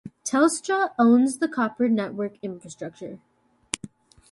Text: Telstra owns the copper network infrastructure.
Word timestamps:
Telstra 0.23 0.93
owns 0.97 1.37
the 1.37 1.47
copper 1.47 1.87
network 1.87 2.37
infrastructure. 2.41 3.19